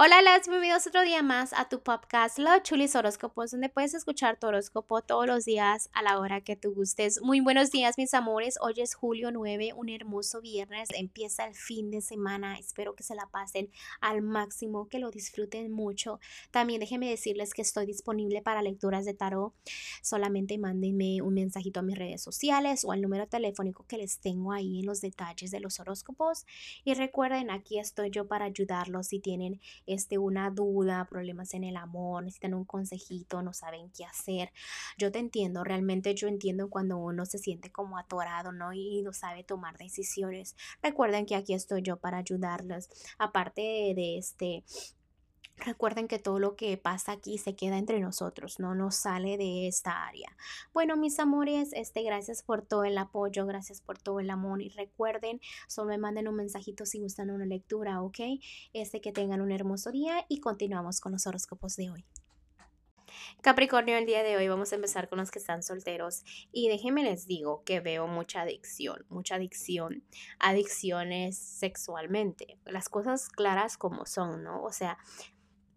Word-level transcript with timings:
Hola, 0.00 0.22
las 0.22 0.46
bienvenidos 0.46 0.86
otro 0.86 1.02
día 1.02 1.24
más 1.24 1.52
a 1.52 1.68
tu 1.68 1.82
podcast 1.82 2.38
Los 2.38 2.62
Chulis 2.62 2.94
Horóscopos, 2.94 3.50
donde 3.50 3.68
puedes 3.68 3.94
escuchar 3.94 4.38
tu 4.38 4.46
horóscopo 4.46 5.02
todos 5.02 5.26
los 5.26 5.44
días 5.44 5.90
a 5.92 6.04
la 6.04 6.20
hora 6.20 6.40
que 6.40 6.54
tú 6.54 6.72
gustes. 6.72 7.20
Muy 7.20 7.40
buenos 7.40 7.72
días, 7.72 7.98
mis 7.98 8.14
amores. 8.14 8.58
Hoy 8.60 8.74
es 8.76 8.94
julio 8.94 9.32
9, 9.32 9.72
un 9.74 9.88
hermoso 9.88 10.40
viernes. 10.40 10.88
Empieza 10.94 11.46
el 11.46 11.56
fin 11.56 11.90
de 11.90 12.00
semana. 12.00 12.60
Espero 12.60 12.94
que 12.94 13.02
se 13.02 13.16
la 13.16 13.26
pasen 13.26 13.72
al 14.00 14.22
máximo, 14.22 14.88
que 14.88 15.00
lo 15.00 15.10
disfruten 15.10 15.72
mucho. 15.72 16.20
También 16.52 16.78
déjenme 16.78 17.10
decirles 17.10 17.52
que 17.52 17.62
estoy 17.62 17.84
disponible 17.84 18.40
para 18.40 18.62
lecturas 18.62 19.04
de 19.04 19.14
tarot. 19.14 19.52
Solamente 20.00 20.58
mándenme 20.58 21.22
un 21.22 21.34
mensajito 21.34 21.80
a 21.80 21.82
mis 21.82 21.98
redes 21.98 22.22
sociales 22.22 22.84
o 22.84 22.92
al 22.92 23.02
número 23.02 23.26
telefónico 23.26 23.84
que 23.88 23.98
les 23.98 24.20
tengo 24.20 24.52
ahí 24.52 24.78
en 24.78 24.86
los 24.86 25.00
detalles 25.00 25.50
de 25.50 25.58
los 25.58 25.80
horóscopos. 25.80 26.46
Y 26.84 26.94
recuerden, 26.94 27.50
aquí 27.50 27.80
estoy 27.80 28.10
yo 28.10 28.28
para 28.28 28.44
ayudarlos 28.44 29.08
si 29.08 29.18
tienen 29.18 29.60
este, 29.88 30.18
una 30.18 30.50
duda, 30.50 31.06
problemas 31.08 31.54
en 31.54 31.64
el 31.64 31.76
amor, 31.76 32.22
necesitan 32.22 32.54
un 32.54 32.64
consejito, 32.64 33.42
no 33.42 33.52
saben 33.52 33.90
qué 33.96 34.04
hacer. 34.04 34.52
Yo 34.96 35.10
te 35.10 35.18
entiendo, 35.18 35.64
realmente 35.64 36.14
yo 36.14 36.28
entiendo 36.28 36.70
cuando 36.70 36.98
uno 36.98 37.26
se 37.26 37.38
siente 37.38 37.72
como 37.72 37.98
atorado, 37.98 38.52
¿no? 38.52 38.72
Y 38.72 39.02
no 39.02 39.12
sabe 39.12 39.44
tomar 39.44 39.78
decisiones. 39.78 40.56
Recuerden 40.82 41.26
que 41.26 41.34
aquí 41.34 41.54
estoy 41.54 41.82
yo 41.82 41.96
para 41.96 42.18
ayudarlos. 42.18 42.88
Aparte 43.18 43.62
de 43.96 44.18
este 44.18 44.64
Recuerden 45.64 46.06
que 46.06 46.18
todo 46.18 46.38
lo 46.38 46.56
que 46.56 46.76
pasa 46.76 47.12
aquí 47.12 47.36
se 47.38 47.56
queda 47.56 47.78
entre 47.78 48.00
nosotros, 48.00 48.60
no 48.60 48.74
nos 48.74 48.96
sale 48.96 49.36
de 49.36 49.66
esta 49.66 50.06
área. 50.06 50.36
Bueno, 50.72 50.96
mis 50.96 51.18
amores, 51.18 51.70
este, 51.72 52.02
gracias 52.02 52.42
por 52.42 52.62
todo 52.62 52.84
el 52.84 52.96
apoyo, 52.96 53.44
gracias 53.44 53.80
por 53.80 53.98
todo 53.98 54.20
el 54.20 54.30
amor 54.30 54.62
y 54.62 54.68
recuerden, 54.68 55.40
solo 55.66 55.90
me 55.90 55.98
manden 55.98 56.28
un 56.28 56.36
mensajito 56.36 56.86
si 56.86 57.00
gustan 57.00 57.30
una 57.30 57.44
lectura, 57.44 58.02
¿ok? 58.02 58.18
Este, 58.72 59.00
que 59.00 59.12
tengan 59.12 59.40
un 59.40 59.50
hermoso 59.50 59.90
día 59.90 60.24
y 60.28 60.40
continuamos 60.40 61.00
con 61.00 61.12
los 61.12 61.26
horóscopos 61.26 61.76
de 61.76 61.90
hoy. 61.90 62.04
Capricornio, 63.40 63.96
el 63.96 64.06
día 64.06 64.22
de 64.22 64.36
hoy 64.36 64.48
vamos 64.48 64.72
a 64.72 64.76
empezar 64.76 65.08
con 65.08 65.18
los 65.18 65.30
que 65.30 65.38
están 65.38 65.62
solteros 65.62 66.22
y 66.52 66.68
déjenme 66.68 67.04
les 67.04 67.26
digo 67.26 67.62
que 67.64 67.80
veo 67.80 68.06
mucha 68.06 68.42
adicción, 68.42 69.06
mucha 69.08 69.36
adicción, 69.36 70.04
adicciones 70.38 71.38
sexualmente, 71.38 72.58
las 72.64 72.88
cosas 72.88 73.28
claras 73.28 73.76
como 73.76 74.06
son, 74.06 74.42
¿no? 74.44 74.62
O 74.62 74.72
sea, 74.72 74.98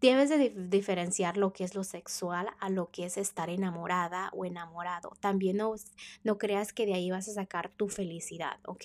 Debes 0.02 0.30
de 0.30 0.50
diferenciar 0.50 1.36
lo 1.36 1.52
que 1.52 1.62
es 1.62 1.76
lo 1.76 1.84
sexual 1.84 2.48
a 2.58 2.70
lo 2.70 2.90
que 2.90 3.04
es 3.04 3.16
estar 3.16 3.48
enamorada 3.48 4.30
o 4.32 4.44
enamorado. 4.44 5.12
También 5.20 5.58
no, 5.58 5.76
no 6.24 6.38
creas 6.38 6.72
que 6.72 6.86
de 6.86 6.94
ahí 6.94 7.12
vas 7.12 7.28
a 7.28 7.34
sacar 7.34 7.70
tu 7.70 7.88
felicidad, 7.88 8.58
¿ok? 8.66 8.84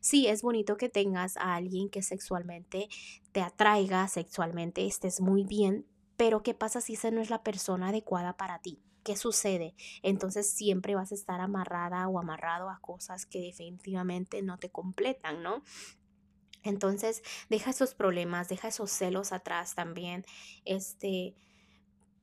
Sí, 0.00 0.26
es 0.26 0.40
bonito 0.40 0.78
que 0.78 0.88
tengas 0.88 1.36
a 1.36 1.54
alguien 1.54 1.90
que 1.90 2.00
sexualmente 2.00 2.88
te 3.32 3.42
atraiga, 3.42 4.08
sexualmente 4.08 4.86
estés 4.86 5.20
muy 5.20 5.44
bien, 5.44 5.84
pero 6.16 6.42
¿qué 6.42 6.54
pasa 6.54 6.80
si 6.80 6.94
esa 6.94 7.10
no 7.10 7.20
es 7.20 7.28
la 7.28 7.42
persona 7.42 7.90
adecuada 7.90 8.38
para 8.38 8.60
ti? 8.60 8.80
¿Qué 9.02 9.16
sucede? 9.16 9.74
Entonces 10.02 10.50
siempre 10.50 10.94
vas 10.94 11.12
a 11.12 11.14
estar 11.14 11.42
amarrada 11.42 12.08
o 12.08 12.18
amarrado 12.18 12.70
a 12.70 12.78
cosas 12.80 13.26
que 13.26 13.40
definitivamente 13.40 14.40
no 14.40 14.56
te 14.56 14.70
completan, 14.70 15.42
¿no? 15.42 15.62
Entonces, 16.64 17.22
deja 17.48 17.70
esos 17.70 17.94
problemas, 17.94 18.48
deja 18.48 18.68
esos 18.68 18.90
celos 18.90 19.32
atrás 19.32 19.74
también. 19.74 20.24
Este, 20.64 21.34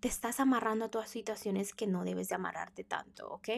te 0.02 0.08
estás 0.08 0.40
amarrando 0.40 0.86
a 0.86 0.90
todas 0.90 1.10
situaciones 1.12 1.74
que 1.74 1.86
no 1.88 2.04
debes 2.04 2.30
de 2.30 2.36
amarrarte 2.36 2.84
tanto, 2.84 3.30
¿ok? 3.30 3.50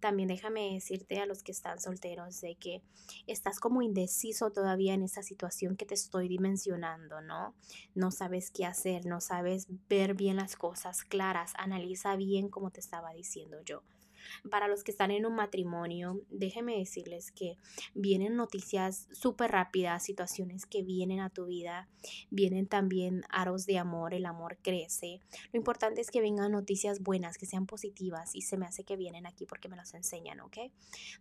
También 0.00 0.28
déjame 0.28 0.72
decirte 0.72 1.20
a 1.20 1.26
los 1.26 1.42
que 1.42 1.52
están 1.52 1.80
solteros 1.80 2.40
de 2.40 2.56
que 2.56 2.82
estás 3.26 3.60
como 3.60 3.82
indeciso 3.82 4.50
todavía 4.50 4.94
en 4.94 5.02
esa 5.02 5.22
situación 5.22 5.76
que 5.76 5.84
te 5.84 5.94
estoy 5.94 6.28
dimensionando, 6.28 7.20
¿no? 7.20 7.54
No 7.94 8.10
sabes 8.10 8.50
qué 8.50 8.64
hacer, 8.64 9.04
no 9.04 9.20
sabes 9.20 9.66
ver 9.88 10.14
bien 10.14 10.36
las 10.36 10.56
cosas 10.56 11.04
claras, 11.04 11.52
analiza 11.56 12.16
bien 12.16 12.48
como 12.48 12.70
te 12.70 12.80
estaba 12.80 13.12
diciendo 13.12 13.58
yo. 13.62 13.82
Para 14.50 14.68
los 14.68 14.84
que 14.84 14.90
están 14.90 15.10
en 15.10 15.26
un 15.26 15.34
matrimonio, 15.34 16.20
déjenme 16.30 16.78
decirles 16.78 17.32
que 17.32 17.56
vienen 17.94 18.36
noticias 18.36 19.08
súper 19.12 19.52
rápidas, 19.52 20.04
situaciones 20.04 20.66
que 20.66 20.82
vienen 20.82 21.20
a 21.20 21.30
tu 21.30 21.46
vida, 21.46 21.88
vienen 22.30 22.66
también 22.66 23.22
aros 23.30 23.66
de 23.66 23.78
amor, 23.78 24.14
el 24.14 24.26
amor 24.26 24.58
crece. 24.62 25.20
Lo 25.52 25.58
importante 25.58 26.00
es 26.00 26.10
que 26.10 26.20
vengan 26.20 26.52
noticias 26.52 27.00
buenas, 27.00 27.38
que 27.38 27.46
sean 27.46 27.66
positivas 27.66 28.34
y 28.34 28.42
se 28.42 28.56
me 28.56 28.66
hace 28.66 28.84
que 28.84 28.96
vienen 28.96 29.26
aquí 29.26 29.46
porque 29.46 29.68
me 29.68 29.76
las 29.76 29.94
enseñan, 29.94 30.40
¿ok? 30.40 30.58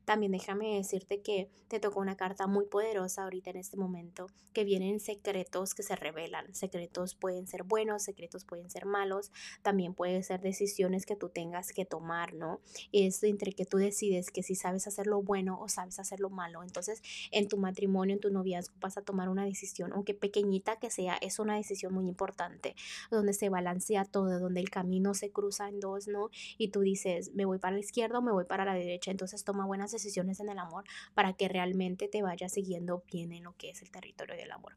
También 0.05 0.31
déjame 0.31 0.75
decirte 0.75 1.21
que 1.21 1.49
te 1.67 1.79
tocó 1.79 1.99
una 1.99 2.17
carta 2.17 2.47
muy 2.47 2.65
poderosa 2.65 3.23
ahorita 3.23 3.51
en 3.51 3.57
este 3.57 3.77
momento, 3.77 4.27
que 4.53 4.63
vienen 4.63 4.99
secretos 4.99 5.73
que 5.73 5.83
se 5.83 5.95
revelan. 5.95 6.53
Secretos 6.53 7.15
pueden 7.15 7.47
ser 7.47 7.63
buenos, 7.63 8.03
secretos 8.03 8.45
pueden 8.45 8.69
ser 8.69 8.85
malos, 8.85 9.31
también 9.61 9.93
pueden 9.93 10.23
ser 10.23 10.41
decisiones 10.41 11.05
que 11.05 11.15
tú 11.15 11.29
tengas 11.29 11.71
que 11.73 11.85
tomar, 11.85 12.33
¿no? 12.33 12.61
Es 12.91 13.23
entre 13.23 13.53
que 13.53 13.65
tú 13.65 13.77
decides 13.77 14.31
que 14.31 14.43
si 14.43 14.55
sabes 14.55 14.87
hacer 14.87 15.07
lo 15.07 15.21
bueno 15.21 15.59
o 15.59 15.69
sabes 15.69 15.99
hacer 15.99 16.19
lo 16.19 16.29
malo. 16.29 16.63
Entonces, 16.63 17.01
en 17.31 17.47
tu 17.47 17.57
matrimonio, 17.57 18.15
en 18.15 18.19
tu 18.19 18.29
noviazgo, 18.29 18.75
vas 18.79 18.97
a 18.97 19.01
tomar 19.01 19.29
una 19.29 19.45
decisión, 19.45 19.93
aunque 19.93 20.13
pequeñita 20.13 20.77
que 20.77 20.89
sea, 20.89 21.17
es 21.21 21.39
una 21.39 21.55
decisión 21.55 21.93
muy 21.93 22.07
importante, 22.07 22.75
donde 23.09 23.33
se 23.33 23.49
balancea 23.49 24.05
todo, 24.05 24.39
donde 24.39 24.59
el 24.59 24.69
camino 24.69 25.13
se 25.13 25.31
cruza 25.31 25.69
en 25.69 25.79
dos, 25.79 26.07
¿no? 26.07 26.29
Y 26.57 26.69
tú 26.69 26.81
dices, 26.81 27.33
me 27.33 27.45
voy 27.45 27.59
para 27.59 27.75
la 27.75 27.79
izquierda 27.79 28.19
o 28.19 28.21
me 28.21 28.31
voy 28.31 28.45
para 28.45 28.65
la 28.65 28.73
derecha. 28.73 29.11
Entonces, 29.11 29.43
toma 29.43 29.65
buenas 29.65 29.91
decisiones 29.91 30.39
en 30.39 30.49
el 30.49 30.59
amor 30.59 30.83
para 31.13 31.33
que 31.33 31.47
realmente 31.47 32.07
te 32.07 32.21
vaya 32.21 32.49
siguiendo 32.49 33.03
bien 33.11 33.31
en 33.31 33.43
lo 33.43 33.55
que 33.57 33.69
es 33.69 33.81
el 33.81 33.91
territorio 33.91 34.35
del 34.35 34.51
amor. 34.51 34.75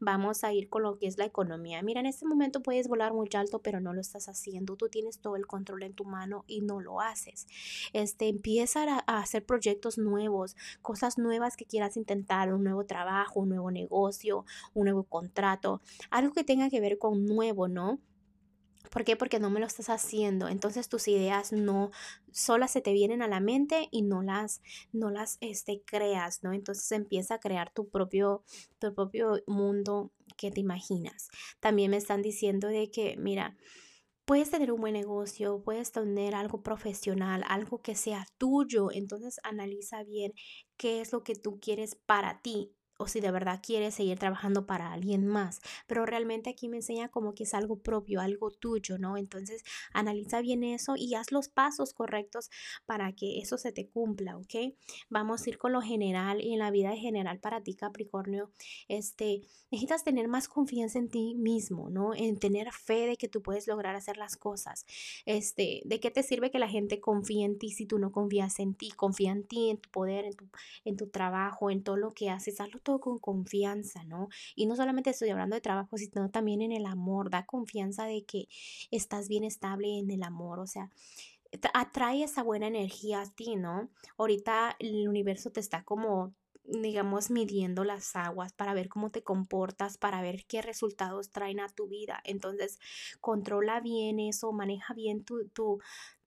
Vamos 0.00 0.44
a 0.44 0.52
ir 0.52 0.68
con 0.68 0.82
lo 0.82 0.98
que 0.98 1.06
es 1.06 1.18
la 1.18 1.24
economía. 1.24 1.82
Mira, 1.82 2.00
en 2.00 2.06
este 2.06 2.26
momento 2.26 2.62
puedes 2.62 2.88
volar 2.88 3.12
muy 3.12 3.28
alto, 3.34 3.60
pero 3.60 3.80
no 3.80 3.92
lo 3.92 4.00
estás 4.00 4.28
haciendo. 4.28 4.76
Tú 4.76 4.88
tienes 4.88 5.18
todo 5.18 5.36
el 5.36 5.46
control 5.46 5.82
en 5.84 5.94
tu 5.94 6.04
mano 6.04 6.44
y 6.46 6.60
no 6.60 6.80
lo 6.80 7.00
haces 7.00 7.46
este, 7.92 8.28
empieza 8.28 9.02
a, 9.06 9.18
hacer 9.18 9.44
proyectos 9.44 9.98
nuevos, 9.98 10.56
cosas 10.80 11.18
nuevas 11.18 11.56
que 11.56 11.66
quieras 11.66 11.96
intentar, 11.96 12.52
un 12.52 12.64
nuevo 12.64 12.84
trabajo, 12.84 13.40
un 13.40 13.50
nuevo 13.50 13.70
negocio, 13.70 14.44
un 14.74 14.84
nuevo 14.84 15.04
contrato, 15.04 15.80
algo 16.10 16.32
que 16.32 16.44
tenga 16.44 16.70
que 16.70 16.80
ver 16.80 16.98
con 16.98 17.26
nuevo, 17.26 17.68
¿no? 17.68 18.00
¿Por 18.90 19.04
qué? 19.04 19.16
Porque 19.16 19.40
no 19.40 19.48
me 19.48 19.58
lo 19.58 19.66
estás 19.66 19.88
haciendo. 19.88 20.48
Entonces 20.48 20.88
tus 20.88 21.08
ideas 21.08 21.50
no 21.50 21.90
solas 22.30 22.72
se 22.72 22.82
te 22.82 22.92
vienen 22.92 23.22
a 23.22 23.28
la 23.28 23.40
mente 23.40 23.88
y 23.90 24.02
no 24.02 24.22
las, 24.22 24.60
no 24.92 25.10
las 25.10 25.38
este, 25.40 25.82
creas, 25.82 26.42
¿no? 26.42 26.52
Entonces 26.52 26.92
empieza 26.92 27.36
a 27.36 27.40
crear 27.40 27.72
tu 27.72 27.88
propio, 27.88 28.44
tu 28.78 28.94
propio 28.94 29.42
mundo 29.46 30.10
que 30.36 30.50
te 30.50 30.60
imaginas. 30.60 31.28
También 31.58 31.90
me 31.90 31.96
están 31.96 32.20
diciendo 32.20 32.68
de 32.68 32.90
que, 32.90 33.16
mira, 33.16 33.56
puedes 34.24 34.50
tener 34.50 34.72
un 34.72 34.80
buen 34.80 34.94
negocio, 34.94 35.62
puedes 35.64 35.92
tener 35.92 36.34
algo 36.34 36.62
profesional, 36.62 37.44
algo 37.48 37.82
que 37.82 37.94
sea 37.96 38.26
tuyo. 38.38 38.90
Entonces 38.92 39.40
analiza 39.44 40.02
bien 40.04 40.32
qué 40.76 41.00
es 41.00 41.12
lo 41.12 41.22
que 41.24 41.34
tú 41.34 41.58
quieres 41.60 41.96
para 42.06 42.40
ti 42.42 42.72
o 42.98 43.08
si 43.08 43.20
de 43.20 43.30
verdad 43.30 43.60
quieres 43.62 43.94
seguir 43.94 44.18
trabajando 44.18 44.66
para 44.66 44.92
alguien 44.92 45.26
más. 45.26 45.60
Pero 45.86 46.06
realmente 46.06 46.50
aquí 46.50 46.68
me 46.68 46.78
enseña 46.78 47.08
como 47.08 47.34
que 47.34 47.44
es 47.44 47.54
algo 47.54 47.80
propio, 47.80 48.20
algo 48.20 48.50
tuyo, 48.50 48.98
¿no? 48.98 49.16
Entonces 49.16 49.62
analiza 49.92 50.40
bien 50.40 50.64
eso 50.64 50.94
y 50.96 51.14
haz 51.14 51.32
los 51.32 51.48
pasos 51.48 51.92
correctos 51.94 52.50
para 52.86 53.12
que 53.12 53.38
eso 53.38 53.58
se 53.58 53.72
te 53.72 53.88
cumpla, 53.88 54.36
¿ok? 54.36 54.74
Vamos 55.08 55.46
a 55.46 55.50
ir 55.50 55.58
con 55.58 55.72
lo 55.72 55.80
general 55.80 56.40
y 56.40 56.52
en 56.52 56.58
la 56.58 56.70
vida 56.70 56.94
general 56.96 57.40
para 57.40 57.62
ti, 57.62 57.74
Capricornio. 57.74 58.50
Este, 58.88 59.42
necesitas 59.70 60.04
tener 60.04 60.28
más 60.28 60.48
confianza 60.48 60.98
en 60.98 61.08
ti 61.08 61.34
mismo, 61.34 61.90
¿no? 61.90 62.14
En 62.14 62.38
tener 62.38 62.70
fe 62.72 63.06
de 63.06 63.16
que 63.16 63.28
tú 63.28 63.42
puedes 63.42 63.66
lograr 63.66 63.96
hacer 63.96 64.16
las 64.16 64.36
cosas. 64.36 64.84
Este, 65.26 65.82
¿de 65.84 66.00
qué 66.00 66.10
te 66.10 66.22
sirve 66.22 66.50
que 66.50 66.58
la 66.58 66.68
gente 66.68 67.00
confíe 67.00 67.44
en 67.44 67.58
ti 67.58 67.70
si 67.70 67.86
tú 67.86 67.98
no 67.98 68.12
confías 68.12 68.58
en 68.60 68.74
ti? 68.74 68.90
Confía 68.90 69.32
en 69.32 69.44
ti, 69.44 69.70
en 69.70 69.78
tu 69.78 69.90
poder, 69.90 70.24
en 70.24 70.36
tu, 70.36 70.48
en 70.84 70.96
tu 70.96 71.08
trabajo, 71.08 71.70
en 71.70 71.82
todo 71.82 71.96
lo 71.96 72.12
que 72.12 72.30
haces. 72.30 72.60
Hazlo 72.60 72.80
todo 72.82 73.00
con 73.00 73.18
confianza, 73.18 74.04
¿no? 74.04 74.28
Y 74.54 74.66
no 74.66 74.76
solamente 74.76 75.10
estoy 75.10 75.30
hablando 75.30 75.54
de 75.56 75.60
trabajo, 75.60 75.96
sino 75.96 76.30
también 76.30 76.62
en 76.62 76.72
el 76.72 76.86
amor. 76.86 77.30
Da 77.30 77.46
confianza 77.46 78.04
de 78.04 78.24
que 78.24 78.48
estás 78.90 79.28
bien 79.28 79.44
estable 79.44 79.98
en 79.98 80.10
el 80.10 80.22
amor, 80.22 80.60
o 80.60 80.66
sea, 80.66 80.90
atrae 81.74 82.24
esa 82.24 82.42
buena 82.42 82.66
energía 82.66 83.22
a 83.22 83.30
ti, 83.30 83.56
¿no? 83.56 83.90
Ahorita 84.16 84.76
el 84.78 85.08
universo 85.08 85.50
te 85.50 85.60
está 85.60 85.84
como 85.84 86.34
digamos, 86.64 87.30
midiendo 87.30 87.84
las 87.84 88.14
aguas 88.16 88.52
para 88.52 88.74
ver 88.74 88.88
cómo 88.88 89.10
te 89.10 89.22
comportas, 89.22 89.98
para 89.98 90.22
ver 90.22 90.44
qué 90.46 90.62
resultados 90.62 91.30
traen 91.30 91.60
a 91.60 91.68
tu 91.68 91.88
vida. 91.88 92.20
Entonces, 92.24 92.78
controla 93.20 93.80
bien 93.80 94.20
eso, 94.20 94.52
maneja 94.52 94.94
bien 94.94 95.24
tu, 95.24 95.48
tu, 95.48 95.80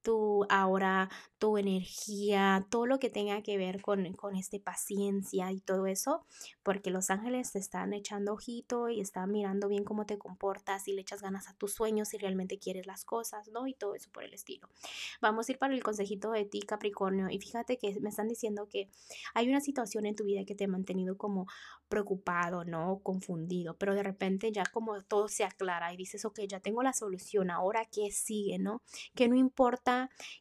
tu 0.06 0.46
ahora, 0.50 1.10
tu 1.40 1.58
energía, 1.58 2.66
todo 2.70 2.86
lo 2.86 3.00
que 3.00 3.10
tenga 3.10 3.42
que 3.42 3.58
ver 3.58 3.82
con, 3.82 4.14
con 4.14 4.36
este 4.36 4.60
paciencia 4.60 5.52
y 5.52 5.60
todo 5.62 5.88
eso, 5.88 6.24
porque 6.62 6.92
los 6.92 7.10
ángeles 7.10 7.52
te 7.52 7.58
están 7.58 7.92
echando 7.92 8.34
ojito 8.34 8.88
y 8.90 9.02
están 9.02 9.32
mirando 9.32 9.68
bien 9.68 9.84
cómo 9.84 10.06
te 10.06 10.20
comportas 10.20 10.88
y 10.88 10.94
le 10.94 11.02
echas 11.02 11.24
ganas 11.24 11.50
a 11.50 11.56
tus 11.56 11.74
sueños 11.74 12.10
si 12.10 12.20
realmente 12.20 12.60
quieres 12.60 12.86
las 12.86 13.04
cosas, 13.04 13.48
¿no? 13.48 13.66
Y 13.66 13.74
todo 13.74 13.96
eso 13.96 14.12
por 14.12 14.24
el 14.24 14.34
estilo. 14.36 14.70
Vamos 15.22 15.50
a 15.50 15.54
ir 15.54 15.58
para 15.58 15.74
el 15.74 15.82
consejito 15.82 16.30
de 16.32 16.46
ti, 16.46 16.62
Capricornio, 16.62 17.28
y 17.32 17.40
fíjate 17.40 17.78
que 17.78 18.00
me 18.00 18.10
están 18.10 18.28
diciendo 18.28 18.68
que 18.70 18.92
hay 19.34 19.50
una 19.50 19.60
situación 19.60 20.06
en 20.06 20.16
tu 20.16 20.24
vida 20.24 20.46
que 20.46 20.54
te 20.54 20.66
ha 20.66 20.68
mantenido 20.68 21.18
como 21.18 21.48
preocupado, 21.90 22.64
¿no? 22.64 23.00
Confundido, 23.02 23.76
pero 23.76 23.96
de 23.96 24.04
repente 24.04 24.52
ya 24.52 24.66
como 24.72 25.02
todo 25.02 25.28
se 25.30 25.44
aclara 25.44 25.92
y 25.92 25.98
dices, 25.98 26.26
ok, 26.26 26.42
ya 26.48 26.60
tengo 26.60 26.84
la 26.84 26.94
solución, 26.94 27.50
ahora 27.50 27.86
qué 27.92 28.12
sigue, 28.12 28.60
¿no? 28.60 28.84
Que 29.16 29.28
no 29.28 29.36
importa 29.36 29.95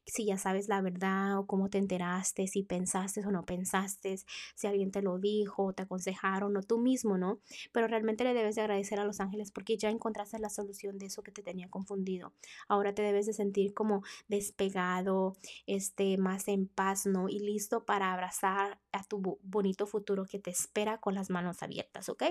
si 0.06 0.27
ya 0.27 0.39
sabes 0.39 0.69
la 0.69 0.81
verdad 0.81 1.39
o 1.39 1.47
cómo 1.47 1.71
te 1.71 1.79
enteraste, 1.79 2.47
si 2.47 2.62
pensaste 2.62 3.21
o 3.27 3.31
no 3.31 3.45
pensaste, 3.45 4.17
si 4.55 4.67
alguien 4.67 4.91
te 4.91 5.03
lo 5.03 5.19
dijo, 5.19 5.73
te 5.73 5.83
aconsejaron 5.83 6.56
o 6.56 6.62
tú 6.62 6.79
mismo, 6.79 7.19
¿no? 7.19 7.39
Pero 7.73 7.87
realmente 7.87 8.25
le 8.25 8.35
debes 8.35 8.55
de 8.55 8.62
agradecer 8.62 9.01
a 9.01 9.05
los 9.05 9.21
ángeles 9.21 9.51
porque 9.51 9.77
ya 9.77 9.91
encontraste 9.91 10.39
la 10.39 10.51
solución 10.51 10.99
de 10.99 11.06
eso 11.06 11.23
que 11.23 11.33
te 11.33 11.43
tenía 11.43 11.69
confundido. 11.69 12.33
Ahora 12.69 12.95
te 12.95 13.03
debes 13.03 13.27
de 13.27 13.33
sentir 13.33 13.75
como 13.75 14.03
despegado, 14.29 15.37
este, 15.67 16.17
más 16.19 16.49
en 16.49 16.67
paz, 16.67 17.06
¿no? 17.06 17.29
Y 17.29 17.39
listo 17.39 17.85
para 17.85 18.12
abrazar 18.12 18.79
a 18.93 19.03
tu 19.05 19.39
bonito 19.43 19.87
futuro 19.87 20.25
que 20.25 20.39
te 20.39 20.51
espera 20.51 20.99
con 20.99 21.15
las 21.15 21.31
manos 21.31 21.62
abiertas, 21.62 22.09
¿ok? 22.09 22.25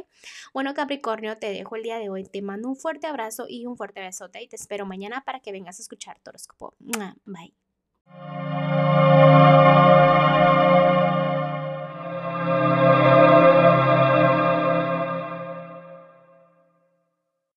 Bueno, 0.53 0.73
Capricornio, 0.73 1.37
te 1.37 1.51
dejo 1.51 1.75
el 1.75 1.83
día 1.83 1.97
de 1.97 2.09
hoy. 2.09 2.23
Te 2.23 2.41
mando 2.41 2.69
un 2.69 2.75
fuerte 2.75 3.07
abrazo 3.07 3.45
y 3.47 3.65
un 3.65 3.77
fuerte 3.77 4.01
besote 4.01 4.41
y 4.41 4.47
te 4.47 4.55
espero 4.55 4.85
mañana 4.85 5.23
para 5.25 5.39
que 5.39 5.51
vengas 5.51 5.79
a 5.79 5.81
escuchar 5.83 6.19
tu 6.19 6.29
horóscopo. 6.29 6.73
没 7.23 7.53